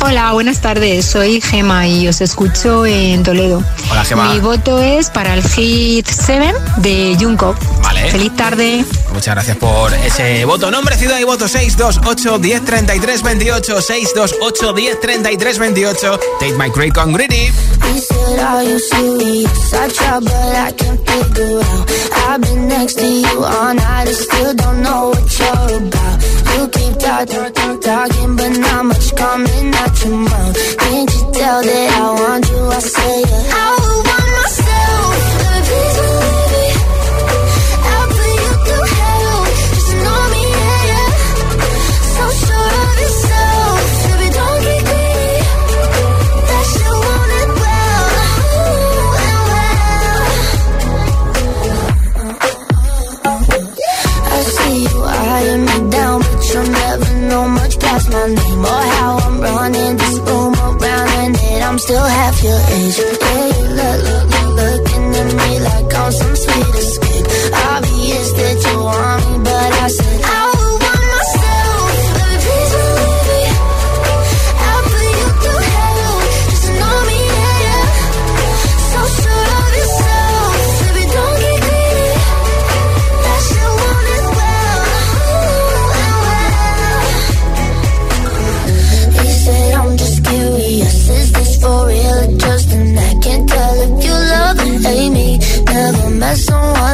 Hola, 0.00 0.32
buenas 0.32 0.60
tardes. 0.60 1.04
Soy 1.04 1.40
Gema 1.40 1.86
y 1.86 2.08
os 2.08 2.20
escucho 2.20 2.86
en 2.86 3.22
Toledo. 3.22 3.62
Hola, 3.90 4.04
Gema. 4.04 4.32
Mi 4.32 4.40
voto 4.40 4.80
es 4.80 5.10
para 5.10 5.34
el 5.34 5.42
Hit 5.42 6.06
7 6.08 6.54
de 6.78 7.16
Jungkook. 7.20 7.56
Vale. 7.82 8.10
Feliz 8.10 8.34
tarde. 8.34 8.84
Muchas 9.12 9.34
gracias 9.34 9.56
por 9.56 9.92
ese 9.92 10.44
voto. 10.44 10.70
Nombre, 10.70 10.96
ciudad 10.96 11.18
y 11.18 11.24
voto 11.24 11.48
628 11.48 12.38
10 12.38 12.64
33 12.64 13.22
28 13.22 13.82
628 13.82 14.72
10 14.72 15.00
33 15.00 15.58
28. 15.58 16.20
Take 16.40 16.54
my 16.54 16.70
Great 16.70 16.94
con 17.08 17.12
Greedy. 17.14 17.50
He 17.88 17.98
said, 17.98 18.38
Are 18.40 18.64
you 18.64 18.78
serious? 18.78 19.74
I 19.74 19.88
try, 19.88 20.20
but 20.20 20.54
I 20.66 20.72
can't 20.72 21.00
figure 21.08 21.60
out. 21.60 21.84
I've 22.28 22.40
been 22.40 22.68
next 22.68 22.94
to 22.98 23.06
you 23.06 23.44
all 23.44 23.74
night 23.74 24.08
and 24.08 24.16
still 24.16 24.54
don't 24.54 24.82
know 24.82 25.08
what 25.12 25.38
you're 25.38 25.88
about. 25.88 26.16
You 26.52 26.68
keep 26.76 26.94
talking, 26.98 27.52
talking, 27.52 27.80
talking, 27.80 28.36
but 28.36 28.52
not 28.58 28.84
much 28.84 29.16
coming 29.16 29.74
out 29.74 30.04
your 30.04 30.16
mouth. 30.16 30.56
Can't 30.78 31.10
you 31.14 31.24
tell 31.32 31.62
that 31.62 31.88
I 31.96 32.06
want 32.20 32.48
you? 32.50 32.62
I 32.66 32.80
say, 32.80 33.20
yeah. 33.20 33.60
I 33.62 33.68
want 34.08 34.27
my 58.10 58.26
name. 58.26 58.64
Or 58.64 58.82
how 58.94 59.18
I'm 59.18 59.40
running. 59.40 59.96
This 59.96 60.18
room 60.18 60.54
around, 60.54 61.08
and 61.20 61.34
that 61.34 61.62
I'm 61.68 61.78
still 61.78 62.04
half 62.04 62.42
your 62.42 62.60
age. 62.78 63.17
That's 96.28 96.50
on 96.50 96.87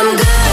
I'm 0.00 0.16
good. 0.16 0.47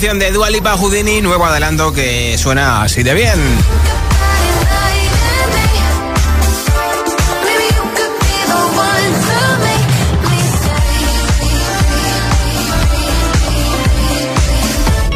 Canción 0.00 0.18
de 0.18 0.30
Dua 0.30 0.48
Lipa 0.48 0.78
Houdini, 0.78 1.20
nuevo 1.20 1.44
adelanto 1.44 1.92
que 1.92 2.38
suena 2.38 2.84
así 2.84 3.02
de 3.02 3.12
bien. 3.12 3.38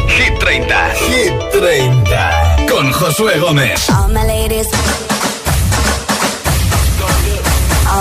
Hit 0.07 0.39
30. 0.39 0.89
Hit 0.91 1.33
30. 1.51 2.55
Con 2.69 2.91
Josué 2.91 3.39
Gómez. 3.39 3.89
All 3.89 4.13
my 4.13 4.21
ladies. 4.21 4.67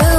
You. 0.00 0.16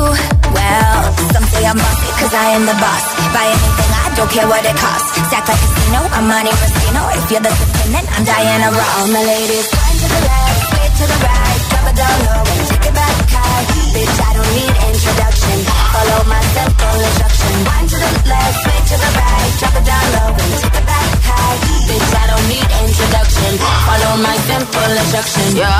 Well, 0.54 1.02
some 1.34 1.46
say 1.50 1.66
I'm 1.66 1.78
bossy, 1.78 2.10
cause 2.22 2.34
I 2.34 2.56
am 2.56 2.64
the 2.70 2.78
boss. 2.78 3.06
Buy 3.34 3.46
anything, 3.50 3.92
I 3.92 4.08
don't 4.16 4.32
care 4.32 4.48
what 4.48 4.64
it 4.66 4.78
costs. 4.78 5.10
Stack 5.28 5.48
like 5.48 5.58
a 5.58 5.68
casino, 5.74 6.02
I'm 6.14 6.26
Monte 6.30 6.52
Rustino. 6.54 7.02
If 7.18 7.26
you're 7.32 7.44
the 7.44 7.54
supreme, 7.54 8.06
I'm 8.06 8.24
Diana 8.24 8.70
Ross. 8.72 8.92
All 9.02 9.08
my 9.10 9.24
ladies, 9.24 9.68
one 9.72 9.98
to 10.02 10.08
the 10.12 10.22
left, 10.28 10.62
way 10.74 10.88
to 11.00 11.06
the 11.10 11.18
right. 11.26 11.60
Drop 11.72 11.86
it 11.90 11.96
down 11.98 12.18
low 12.28 12.44
and 12.46 12.68
take 12.70 12.86
it 12.90 12.94
back 12.94 13.16
high. 13.32 13.71
Bitch, 13.92 14.18
I 14.24 14.32
don't 14.34 14.52
need 14.56 14.76
introduction. 14.88 15.58
Follow 15.92 16.20
my 16.32 16.42
simple 16.56 16.98
instruction. 17.04 17.54
One 17.68 17.86
to 17.92 17.98
the 18.00 18.12
left, 18.32 18.60
way 18.68 18.80
to 18.88 18.96
the 19.04 19.12
right. 19.20 19.52
Drop 19.60 19.76
it 19.76 19.86
down 19.86 20.06
low 20.16 20.30
and 20.32 20.52
take 20.64 20.78
it 20.80 20.86
back 20.88 21.08
high. 21.28 21.58
Bitch, 21.88 22.12
I 22.16 22.26
don't 22.32 22.48
need 22.48 22.68
introduction. 22.88 23.52
Follow 23.60 24.14
my 24.24 24.38
simple 24.48 24.92
instruction. 24.96 25.48
Yo, 25.60 25.76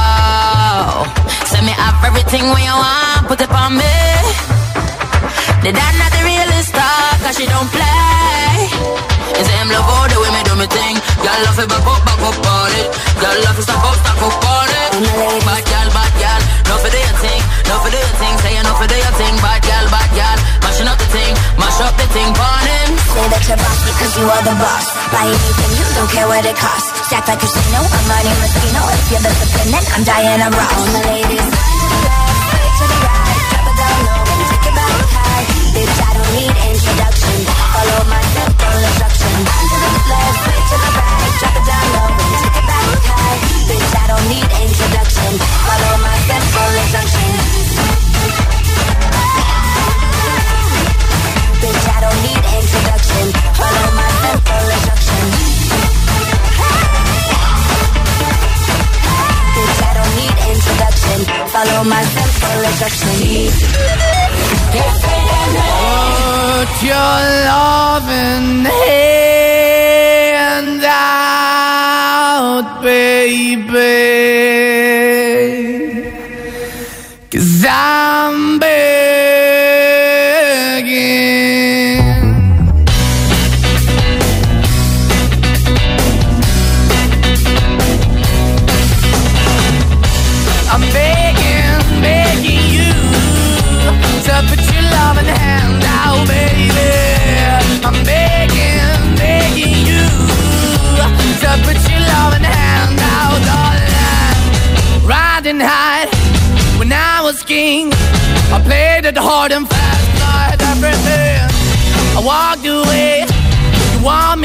send 1.48 1.66
me 1.66 1.74
up 1.80 2.04
everything 2.04 2.44
when 2.52 2.64
you 2.68 2.76
want, 2.76 3.28
put 3.28 3.40
it 3.40 3.52
on 3.52 3.78
me. 3.80 4.71
The 5.62 5.70
dad 5.70 5.94
not 5.94 6.10
the 6.10 6.26
realest 6.26 6.74
star, 6.74 7.06
cause 7.22 7.38
she 7.38 7.46
don't 7.46 7.70
play. 7.70 8.66
It's 9.38 9.46
him 9.46 9.70
love 9.70 9.86
all 9.86 10.10
the 10.10 10.18
way 10.18 10.34
me 10.34 10.42
do 10.42 10.58
me 10.58 10.66
thing. 10.66 10.98
Y'all 11.22 11.38
love 11.46 11.62
it, 11.62 11.70
back 11.70 11.86
up, 11.86 12.02
back 12.02 12.18
up 12.18 12.34
on 12.34 12.72
it. 12.82 12.90
Y'all 13.22 13.38
love 13.46 13.58
it, 13.62 13.66
stop 13.70 13.78
up, 13.86 13.94
stop 14.02 14.22
up 14.26 14.42
on 14.42 14.70
it. 14.74 14.90
Bad 15.46 15.62
gal, 15.70 15.88
bad 15.94 16.12
gal, 16.18 16.42
no 16.66 16.82
for 16.82 16.90
your 16.90 17.14
thing, 17.22 17.42
no 17.70 17.78
for 17.78 17.94
your 17.94 18.10
thing. 18.18 18.36
Say 18.42 18.58
no 18.66 18.74
for 18.74 18.90
your 18.90 19.14
thing, 19.22 19.36
bad 19.38 19.62
gal, 19.62 19.86
bad 19.94 20.10
gal. 20.18 20.38
Mashing 20.66 20.90
up 20.90 20.98
the 20.98 21.08
thing, 21.14 21.34
mash 21.62 21.78
up 21.86 21.94
the 21.94 22.10
thing, 22.10 22.32
on 22.34 22.64
him. 22.66 22.90
Say 23.14 23.26
that 23.30 23.44
you're 23.46 23.62
bossy 23.62 23.92
cause 24.02 24.14
you 24.18 24.26
are 24.26 24.42
the 24.42 24.56
boss. 24.58 24.86
Buy 25.14 25.30
anything, 25.30 25.72
you 25.78 25.86
don't 25.94 26.10
care 26.10 26.26
what 26.26 26.42
it 26.42 26.58
costs. 26.58 26.90
Stack 27.06 27.30
like 27.30 27.38
a 27.38 27.46
casino, 27.46 27.86
I'm 27.86 28.06
Monte 28.10 28.34
Rustino. 28.34 28.82
If 28.98 29.06
you're 29.14 29.22
the 29.22 29.30
supreme, 29.30 29.78
I'm 29.78 30.04
Diana 30.10 30.50
Ross. 30.50 30.74
All 30.74 30.90
my 30.90 31.02
ladies, 31.06 31.46
need 36.92 37.08
introduction. 37.08 37.46
Follow 37.74 38.04
my 38.10 38.22
simple 38.36 38.78
instruction. 38.84 39.34
Left, 40.10 40.40
way 40.48 40.60
to 40.70 40.76
the 40.82 40.92
right, 40.98 41.32
drop 41.40 41.56
it 41.56 41.66
down 41.68 41.86
low 41.96 42.10
and 42.12 42.34
take 42.42 42.58
it 42.58 42.66
back 42.68 42.86
high. 43.08 43.38
Bitch, 43.68 43.94
I 43.96 44.08
don't 44.08 44.28
need 44.28 44.50
introduction. 44.60 45.32
Follow 45.68 45.94
my 46.04 46.18
simple 46.28 46.72
instruction. 46.82 47.30
Bitch, 51.62 51.86
I 51.88 52.00
don't 52.02 52.20
need 52.26 52.44
introduction. 52.60 53.26
Follow 53.56 53.88
my 53.96 54.10
simple 54.22 54.66
instruction. 54.76 55.61
Need. 60.82 61.28
Follow 61.54 61.84
my 61.84 62.04
simple 62.04 62.62
instruction. 62.70 63.14
Put 66.62 66.72
your 66.84 67.16
loving 67.50 68.66
hand 70.26 70.84
out, 70.84 72.66
baby. 72.82 73.92
Cause 77.32 77.66
I'm 77.68 78.11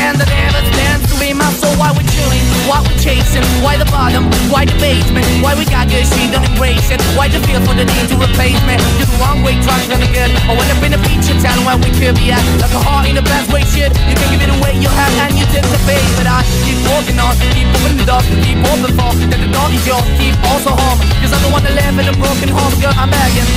stand, 0.00 0.16
that 0.16 0.30
never 0.32 0.62
stands 0.72 1.04
to 1.12 1.14
be 1.20 1.36
my 1.36 1.48
soul. 1.60 1.76
Why 1.76 1.92
we 1.92 2.02
chilling? 2.08 2.40
Why 2.64 2.80
we 2.80 2.92
chasing? 2.96 3.44
Why 3.60 3.76
the 3.76 3.88
bottom? 3.92 4.24
Why 4.48 4.64
the 4.64 4.76
basement? 4.80 5.26
Why 5.44 5.52
we 5.52 5.68
got 5.68 5.92
good, 5.92 6.08
she 6.08 6.32
don't 6.32 6.44
embrace? 6.48 6.88
Why 7.16 7.28
the 7.28 7.40
feel 7.44 7.60
for 7.60 7.76
the 7.76 7.84
need 7.84 8.08
to 8.08 8.16
replace 8.16 8.56
me? 8.64 8.80
You're 8.96 9.10
the 9.12 9.18
wrong 9.20 9.44
way, 9.44 9.60
trying 9.60 9.84
to 9.92 9.96
good. 10.00 10.30
I 10.48 10.56
went 10.56 10.70
up 10.72 10.80
in 10.80 10.96
a 10.96 11.00
feature 11.04 11.36
town 11.44 11.60
where 11.68 11.76
we 11.76 11.92
could 12.00 12.16
be 12.16 12.32
at. 12.32 12.40
Like 12.60 12.72
a 12.72 12.80
heart 12.80 13.08
in 13.08 13.14
the 13.14 13.26
best 13.26 13.52
way, 13.52 13.62
shit. 13.68 13.92
You 14.08 14.16
can 14.16 14.28
give 14.32 14.42
it 14.42 14.50
away, 14.50 14.80
you 14.80 14.88
have, 14.88 15.12
and 15.28 15.36
you 15.36 15.44
take 15.52 15.68
the 15.68 15.80
bait. 15.84 16.04
But 16.16 16.26
I 16.26 16.40
keep 16.64 16.80
walking 16.88 17.20
on, 17.20 17.36
keep 17.52 17.68
moving 17.76 18.00
the 18.00 18.06
door, 18.08 18.24
keep 18.40 18.58
open 18.72 18.92
for. 18.96 19.12
That 19.28 19.40
the 19.44 19.50
door 19.52 19.68
is 19.68 19.84
yours, 19.84 20.06
keep 20.16 20.34
also 20.48 20.72
home. 20.72 20.98
Cause 21.20 21.32
I'm 21.36 21.42
the 21.44 21.52
one 21.52 21.62
that 21.68 21.76
live 21.76 21.96
in 22.00 22.08
a 22.08 22.16
broken 22.16 22.48
home, 22.48 22.72
girl, 22.80 22.96
I'm 22.96 23.12
begging. 23.12 23.48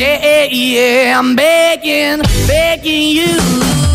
Yeah, 0.00 0.48
yeah, 0.48 1.18
I'm 1.18 1.36
begging, 1.36 2.22
begging 2.46 3.08
you 3.10 3.89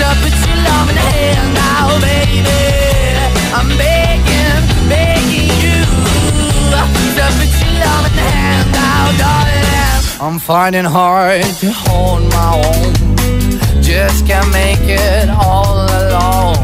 to 0.00 0.08
put 0.22 0.34
your 0.46 0.58
love 0.68 0.88
in 0.90 0.96
the 0.96 1.10
now, 1.58 1.86
baby. 2.00 2.60
I'm 3.58 3.68
begging, 3.82 4.62
begging 4.92 5.50
you 5.64 5.78
to 7.18 7.24
put 7.38 7.52
your 7.62 7.74
love 7.84 8.04
in 8.08 8.14
the 8.18 8.32
now, 8.78 9.04
darling. 9.22 9.58
I'm 10.20 10.38
finding 10.38 10.84
hard 10.84 11.42
to 11.62 11.68
hold 11.72 12.22
my 12.38 12.50
own. 12.66 12.92
Just 13.82 14.26
can't 14.26 14.50
make 14.52 14.84
it 14.84 15.28
all 15.30 15.76
alone. 16.00 16.56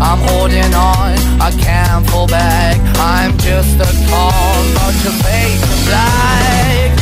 I'm 0.00 0.20
holding 0.28 0.72
on, 0.74 1.12
I 1.40 1.50
can't 1.58 2.06
fall 2.08 2.28
back. 2.28 2.76
I'm 2.98 3.36
just 3.38 3.74
a 3.80 3.90
call, 4.08 4.54
not 4.76 4.94
your 5.04 5.16
face 5.24 5.64
black. 5.86 6.98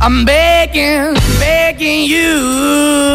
I'm 0.00 0.24
begging, 0.24 1.14
begging 1.38 2.04
you, 2.04 3.14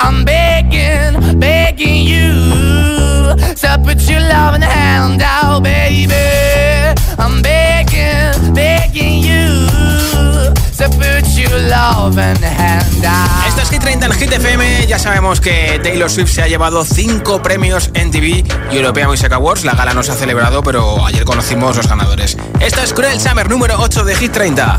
I'm 0.00 0.24
begging, 0.24 1.38
begging 1.38 2.06
you 2.06 2.32
to 3.56 3.78
put 3.84 4.00
your 4.08 4.20
loving 4.20 4.62
hand 4.62 5.22
out, 5.22 5.62
baby. 5.62 6.14
I'm 7.18 7.42
begging, 7.42 8.54
begging 8.54 9.22
you 9.22 9.66
to 10.78 10.88
put 10.90 11.26
your 11.36 11.58
loving 11.68 12.40
hand 12.42 13.04
out. 13.04 13.46
Esto 13.48 13.62
es 13.62 13.70
Hit 13.70 13.82
30 13.82 14.06
en 14.06 14.12
Hit 14.12 14.32
FM. 14.32 14.86
Ya 14.86 14.98
sabemos 14.98 15.40
que 15.40 15.80
Taylor 15.82 16.10
Swift 16.10 16.32
se 16.32 16.42
ha 16.42 16.46
llevado 16.46 16.84
5 16.84 17.42
premios 17.42 17.90
en 17.94 18.10
TV 18.10 18.44
European 18.70 19.08
Music 19.08 19.32
Awards. 19.32 19.64
La 19.64 19.74
gala 19.74 19.94
no 19.94 20.02
se 20.02 20.12
ha 20.12 20.14
celebrado, 20.14 20.62
pero 20.62 21.04
ayer 21.06 21.24
conocimos 21.24 21.76
los 21.76 21.88
ganadores. 21.88 22.36
Esto 22.60 22.82
es 22.82 22.92
Cruel 22.92 23.20
Summer, 23.20 23.48
número 23.48 23.80
8 23.80 24.04
de 24.04 24.14
Hit 24.14 24.32
30. 24.32 24.78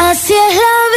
Así 0.00 0.32
es 0.32 0.54
la 0.54 0.87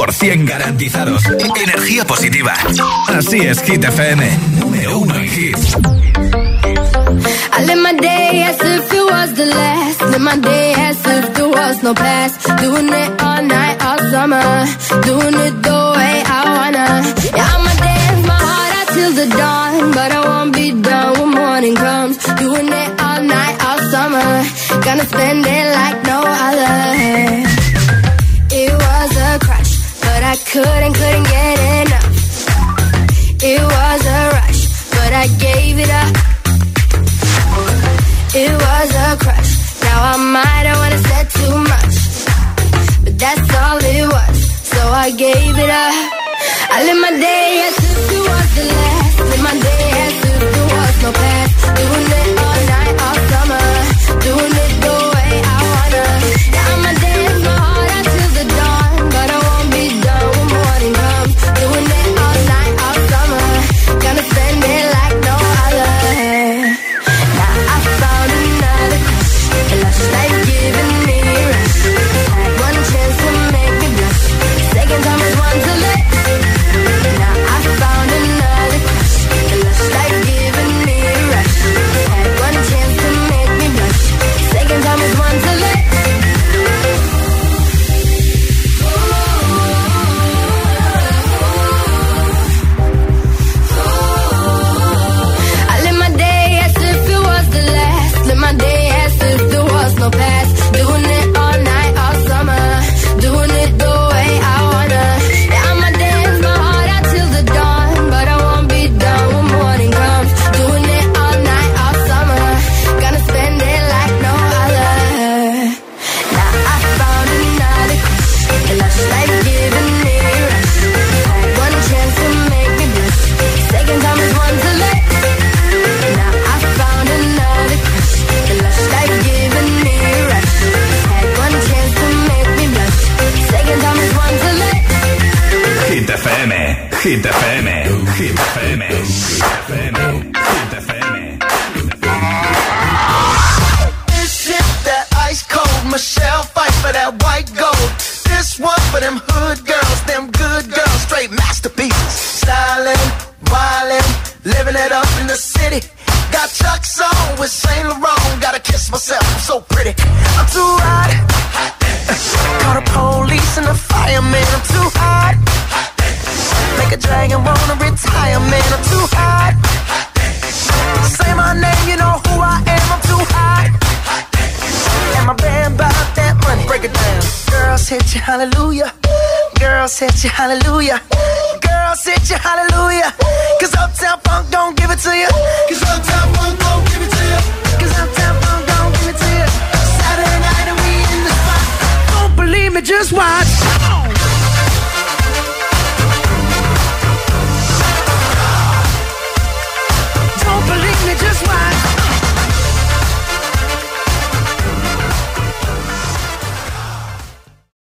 100% 0.00 0.46
garantizados. 0.46 1.22
Energía 1.56 2.04
positiva. 2.06 2.54
Así 3.08 3.40
es, 3.40 3.60
Hit 3.62 3.84
FM. 3.84 4.30
Número 4.58 4.98
uno 4.98 5.14
en 5.14 5.24
hits. 5.24 5.76
I 7.52 7.64
live 7.66 7.82
my 7.82 7.92
day 8.00 8.42
as 8.44 8.56
if 8.62 8.92
it 8.92 9.04
was 9.12 9.34
the 9.34 9.44
last. 9.44 10.00
Live 10.02 10.20
my 10.20 10.36
day 10.38 10.72
as 10.74 10.96
if 11.04 11.34
there 11.34 11.48
was 11.48 11.82
no 11.82 11.92
past. 11.94 12.46
Doing 12.62 12.88
it 12.88 13.22
all 13.22 13.42
night, 13.42 13.76
all 13.84 13.98
summer. 14.10 14.66
Doing 15.04 15.34
it 15.46 15.62
the 15.62 15.80
way 15.96 16.22
I 16.24 16.40
wanna. 16.56 16.86
Yeah, 17.36 17.54
I'ma 17.54 17.72
dance 17.84 18.26
my 18.26 18.38
heart 18.46 18.72
out 18.78 18.88
till 18.94 19.12
the 19.12 19.26
dawn. 19.36 19.90
But 19.92 20.12
I 20.12 20.20
won't 20.28 20.54
be 20.54 20.70
done 20.80 21.12
when 21.18 21.30
morning 21.34 21.76
comes. 21.76 22.16
Doing 22.38 22.68
it 22.72 22.90
all 23.02 23.20
night, 23.22 23.56
all 23.66 23.80
summer. 23.90 24.28
Gonna 24.82 25.04
spend 25.04 25.44
it 25.44 25.66
like 25.78 25.98
no 26.04 26.18
other. 26.24 26.76
It 28.52 28.72
was 28.72 29.16
a 29.28 29.38
crush. 29.44 29.69
I 30.30 30.36
couldn't, 30.36 30.92
couldn't 30.92 31.24
get 31.24 31.58
enough. 31.82 32.06
It 33.42 33.62
was 33.74 34.00
a 34.06 34.22
rush, 34.30 34.62
but 34.94 35.12
I 35.12 35.26
gave 35.42 35.76
it 35.76 35.90
up. 35.90 36.14
It 38.32 38.52
was 38.54 38.90
a 38.94 39.16
crush. 39.18 39.50
Now 39.82 39.98
I 40.12 40.16
might 40.36 40.66
have 40.70 40.78
wanna 40.78 41.00
said 41.08 41.26
too 41.34 41.56
much, 41.72 41.96
but 43.02 43.18
that's 43.18 43.50
all 43.58 43.78
it 43.82 44.06
was. 44.06 44.36
So 44.70 44.80
I 45.04 45.10
gave 45.10 45.58
it 45.58 45.70
up. 45.84 45.94
I 46.70 46.78
live 46.86 47.00
my 47.02 47.10
day 47.10 47.66
as 47.66 47.76
if 47.90 48.12
it 48.14 48.22
was 48.30 48.48
the 48.54 48.64
last. 48.70 49.18
Live 49.18 49.42
my 49.42 49.54
day 49.66 49.90
as 50.06 50.14
if 50.30 50.42
it 50.46 50.66
was 50.70 50.94
no 51.02 51.10
past. 51.10 51.76
Doing 51.76 52.08
never. 52.08 52.39